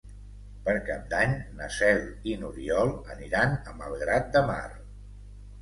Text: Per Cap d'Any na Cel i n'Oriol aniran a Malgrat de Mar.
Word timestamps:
Per 0.67 0.73
Cap 0.87 1.03
d'Any 1.11 1.35
na 1.59 1.67
Cel 1.75 2.01
i 2.31 2.35
n'Oriol 2.45 2.95
aniran 3.17 3.55
a 3.73 3.77
Malgrat 3.83 4.33
de 4.39 4.45
Mar. 4.53 4.69